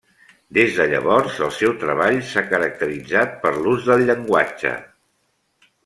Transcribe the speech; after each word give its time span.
Des 0.57 0.71
de 0.77 0.85
llavors 0.93 1.35
el 1.47 1.51
seu 1.57 1.75
treball 1.83 2.17
s’ha 2.31 2.45
caracteritzat 2.55 3.39
per 3.45 3.55
l’ús 3.61 3.87
del 3.91 4.07
llenguatge. 4.09 4.73